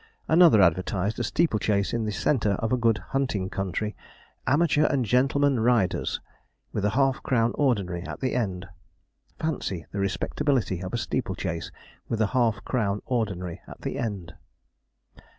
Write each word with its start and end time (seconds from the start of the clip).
Another 0.27 0.63
advertised 0.63 1.19
a 1.19 1.23
steeple 1.23 1.59
chase 1.59 1.93
in 1.93 2.05
the 2.05 2.11
centre 2.11 2.53
of 2.53 2.73
a 2.73 2.75
good 2.75 2.97
hunting 3.09 3.51
country 3.51 3.95
'amateur 4.47 4.85
and 4.85 5.05
gentleman 5.05 5.59
riders' 5.59 6.19
with 6.73 6.83
a 6.85 6.89
half 6.97 7.21
crown 7.21 7.51
ordinary 7.53 8.01
at 8.01 8.19
the 8.19 8.33
end! 8.33 8.65
Fancy 9.37 9.85
the 9.91 9.99
respectability 9.99 10.81
of 10.81 10.91
a 10.91 10.97
steeple 10.97 11.35
chase, 11.35 11.71
with 12.09 12.19
a 12.19 12.27
half 12.33 12.65
crown 12.65 13.03
ordinary 13.05 13.61
at 13.67 13.81
the 13.81 13.99
end! 13.99 14.33